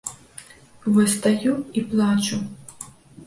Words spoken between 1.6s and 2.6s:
і плачу.